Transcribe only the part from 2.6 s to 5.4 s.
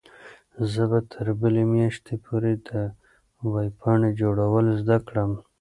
د ویبپاڼې جوړول زده کړم.